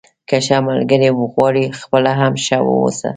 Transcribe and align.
که 0.29 0.37
ښه 0.45 0.57
ملګری 0.67 1.09
غواړئ 1.33 1.65
خپله 1.79 2.11
هم 2.19 2.33
ښه 2.45 2.57
واوسه. 2.65 3.09